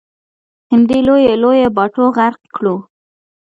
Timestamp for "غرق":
2.17-2.41